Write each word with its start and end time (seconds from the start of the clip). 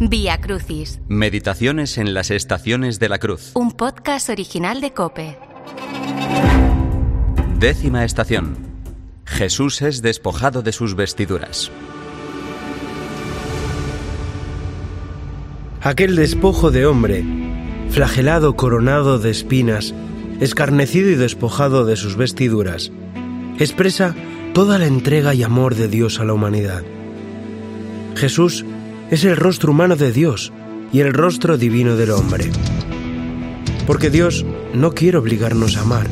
Vía 0.00 0.40
Crucis, 0.40 1.00
Meditaciones 1.08 1.98
en 1.98 2.14
las 2.14 2.30
estaciones 2.30 2.98
de 2.98 3.08
la 3.08 3.18
cruz. 3.18 3.50
un 3.54 3.72
podcast 3.72 4.28
original 4.28 4.80
de 4.80 4.92
Cope. 4.92 5.36
Décima 7.58 8.04
estación. 8.04 8.56
Jesús 9.24 9.82
es 9.82 10.00
despojado 10.00 10.62
de 10.62 10.72
sus 10.72 10.94
vestiduras. 10.94 11.70
Aquel 15.82 16.16
despojo 16.16 16.70
de 16.70 16.86
hombre, 16.86 17.24
flagelado 17.90 18.56
coronado 18.56 19.18
de 19.18 19.30
espinas, 19.30 19.94
escarnecido 20.40 21.10
y 21.10 21.14
despojado 21.14 21.84
de 21.84 21.96
sus 21.96 22.16
vestiduras, 22.16 22.92
expresa 23.58 24.14
toda 24.54 24.78
la 24.78 24.86
entrega 24.86 25.34
y 25.34 25.42
amor 25.42 25.74
de 25.74 25.88
Dios 25.88 26.20
a 26.20 26.24
la 26.24 26.32
humanidad. 26.32 26.82
Jesús 28.18 28.64
es 29.10 29.24
el 29.24 29.36
rostro 29.36 29.70
humano 29.70 29.94
de 29.94 30.12
Dios 30.12 30.52
y 30.92 31.00
el 31.00 31.14
rostro 31.14 31.56
divino 31.56 31.96
del 31.96 32.10
hombre. 32.10 32.50
Porque 33.86 34.10
Dios 34.10 34.44
no 34.74 34.92
quiere 34.92 35.18
obligarnos 35.18 35.76
a 35.76 35.82
amar. 35.82 36.08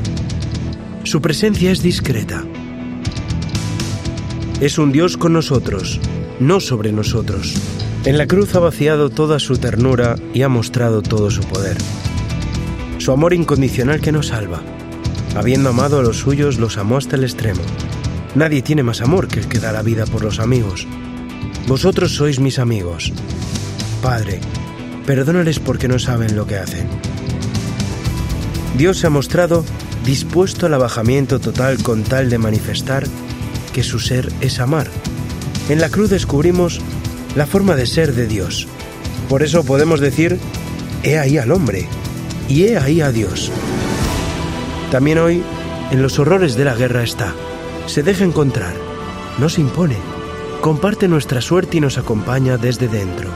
Su 1.02 1.20
presencia 1.20 1.72
es 1.72 1.82
discreta. 1.82 2.44
Es 4.60 4.78
un 4.78 4.92
Dios 4.92 5.16
con 5.16 5.32
nosotros, 5.32 6.00
no 6.38 6.60
sobre 6.60 6.92
nosotros. 6.92 7.54
En 8.04 8.18
la 8.18 8.26
cruz 8.26 8.54
ha 8.54 8.60
vaciado 8.60 9.10
toda 9.10 9.40
su 9.40 9.58
ternura 9.58 10.14
y 10.32 10.42
ha 10.42 10.48
mostrado 10.48 11.02
todo 11.02 11.30
su 11.30 11.42
poder. 11.42 11.76
Su 12.98 13.10
amor 13.10 13.34
incondicional 13.34 14.00
que 14.00 14.12
nos 14.12 14.28
salva. 14.28 14.62
Habiendo 15.34 15.70
amado 15.70 15.98
a 15.98 16.02
los 16.02 16.18
suyos, 16.18 16.58
los 16.58 16.78
amó 16.78 16.98
hasta 16.98 17.16
el 17.16 17.24
extremo. 17.24 17.62
Nadie 18.36 18.62
tiene 18.62 18.84
más 18.84 19.00
amor 19.00 19.26
que 19.26 19.40
el 19.40 19.48
que 19.48 19.58
da 19.58 19.72
la 19.72 19.82
vida 19.82 20.06
por 20.06 20.22
los 20.22 20.38
amigos. 20.38 20.86
Vosotros 21.66 22.14
sois 22.14 22.38
mis 22.38 22.58
amigos. 22.58 23.12
Padre, 24.02 24.40
perdónales 25.06 25.58
porque 25.58 25.88
no 25.88 25.98
saben 25.98 26.36
lo 26.36 26.46
que 26.46 26.56
hacen. 26.56 26.86
Dios 28.76 28.98
se 28.98 29.06
ha 29.06 29.10
mostrado 29.10 29.64
dispuesto 30.04 30.66
al 30.66 30.74
abajamiento 30.74 31.40
total 31.40 31.82
con 31.82 32.02
tal 32.04 32.30
de 32.30 32.38
manifestar 32.38 33.04
que 33.72 33.82
su 33.82 33.98
ser 33.98 34.32
es 34.40 34.60
amar. 34.60 34.88
En 35.68 35.80
la 35.80 35.88
cruz 35.88 36.10
descubrimos 36.10 36.80
la 37.34 37.46
forma 37.46 37.74
de 37.74 37.86
ser 37.86 38.14
de 38.14 38.26
Dios. 38.26 38.68
Por 39.28 39.42
eso 39.42 39.64
podemos 39.64 40.00
decir, 40.00 40.38
he 41.02 41.18
ahí 41.18 41.38
al 41.38 41.50
hombre 41.50 41.88
y 42.48 42.64
he 42.64 42.78
ahí 42.78 43.00
a 43.00 43.10
Dios. 43.10 43.50
También 44.90 45.18
hoy, 45.18 45.42
en 45.90 46.02
los 46.02 46.18
horrores 46.18 46.56
de 46.56 46.64
la 46.64 46.74
guerra 46.74 47.02
está. 47.02 47.34
Se 47.86 48.02
deja 48.02 48.24
encontrar, 48.24 48.74
no 49.38 49.48
se 49.48 49.60
impone, 49.60 49.96
comparte 50.60 51.08
nuestra 51.08 51.40
suerte 51.40 51.76
y 51.76 51.80
nos 51.80 51.98
acompaña 51.98 52.56
desde 52.56 52.88
dentro. 52.88 53.30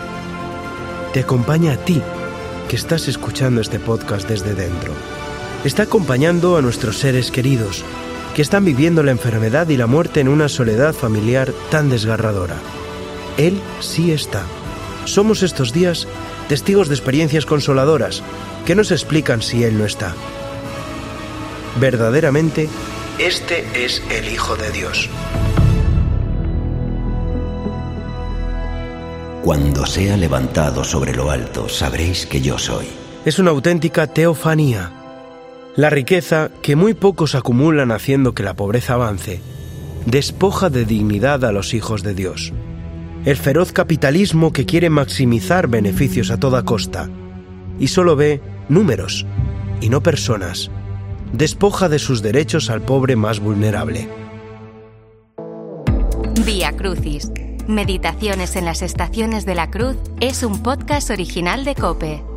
Te 1.12 1.20
acompaña 1.20 1.72
a 1.72 1.76
ti, 1.76 2.02
que 2.68 2.76
estás 2.76 3.08
escuchando 3.08 3.60
este 3.60 3.78
podcast 3.78 4.28
desde 4.28 4.54
dentro. 4.54 4.92
Está 5.64 5.84
acompañando 5.84 6.56
a 6.56 6.62
nuestros 6.62 6.98
seres 6.98 7.30
queridos, 7.30 7.84
que 8.34 8.42
están 8.42 8.64
viviendo 8.64 9.02
la 9.02 9.10
enfermedad 9.10 9.68
y 9.68 9.76
la 9.76 9.86
muerte 9.86 10.20
en 10.20 10.28
una 10.28 10.48
soledad 10.48 10.94
familiar 10.94 11.52
tan 11.70 11.90
desgarradora. 11.90 12.56
Él 13.36 13.60
sí 13.80 14.12
está. 14.12 14.42
Somos 15.04 15.42
estos 15.42 15.72
días 15.72 16.06
testigos 16.48 16.88
de 16.88 16.94
experiencias 16.94 17.46
consoladoras 17.46 18.22
que 18.66 18.74
nos 18.74 18.90
explican 18.90 19.42
si 19.42 19.64
Él 19.64 19.78
no 19.78 19.84
está. 19.84 20.14
Verdaderamente, 21.78 22.68
este 23.18 23.64
es 23.84 24.02
el 24.10 24.32
Hijo 24.32 24.56
de 24.56 24.70
Dios. 24.70 25.08
Cuando 29.50 29.84
sea 29.84 30.16
levantado 30.16 30.84
sobre 30.84 31.12
lo 31.12 31.28
alto, 31.28 31.68
sabréis 31.68 32.24
que 32.24 32.40
yo 32.40 32.56
soy. 32.56 32.86
Es 33.24 33.40
una 33.40 33.50
auténtica 33.50 34.06
teofanía. 34.06 34.92
La 35.74 35.90
riqueza 35.90 36.52
que 36.62 36.76
muy 36.76 36.94
pocos 36.94 37.34
acumulan 37.34 37.90
haciendo 37.90 38.32
que 38.32 38.44
la 38.44 38.54
pobreza 38.54 38.94
avance, 38.94 39.40
despoja 40.06 40.70
de 40.70 40.84
dignidad 40.84 41.44
a 41.44 41.50
los 41.50 41.74
hijos 41.74 42.04
de 42.04 42.14
Dios. 42.14 42.52
El 43.24 43.36
feroz 43.36 43.72
capitalismo 43.72 44.52
que 44.52 44.66
quiere 44.66 44.88
maximizar 44.88 45.66
beneficios 45.66 46.30
a 46.30 46.38
toda 46.38 46.64
costa 46.64 47.10
y 47.80 47.88
solo 47.88 48.14
ve 48.14 48.40
números 48.68 49.26
y 49.80 49.88
no 49.88 50.00
personas, 50.00 50.70
despoja 51.32 51.88
de 51.88 51.98
sus 51.98 52.22
derechos 52.22 52.70
al 52.70 52.82
pobre 52.82 53.16
más 53.16 53.40
vulnerable. 53.40 54.08
Vía 56.46 56.70
Crucis, 56.76 57.32
Meditaciones 57.68 58.56
en 58.56 58.64
las 58.64 58.82
estaciones 58.82 59.44
de 59.46 59.54
la 59.54 59.70
cruz 59.70 59.96
es 60.20 60.42
un 60.42 60.62
podcast 60.62 61.10
original 61.10 61.64
de 61.64 61.74
Cope. 61.74 62.29